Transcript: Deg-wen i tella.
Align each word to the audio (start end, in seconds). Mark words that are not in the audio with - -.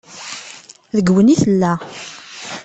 Deg-wen 0.95 1.33
i 1.33 1.35
tella. 1.41 1.73